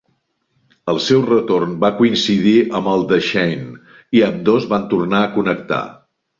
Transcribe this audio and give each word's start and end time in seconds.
El 0.93 1.01
seu 1.07 1.21
retorn 1.27 1.75
va 1.83 1.91
coincidir 1.99 2.55
amb 2.81 2.91
el 2.95 3.07
de 3.13 3.21
Shane 3.29 3.69
i 4.21 4.27
ambdós 4.33 4.69
van 4.75 4.91
tornar 4.97 5.25
a 5.29 5.33
connectar. 5.39 5.83